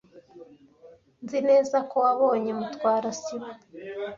[1.23, 3.49] Nzi neza ko wabonye Mutwara sibo.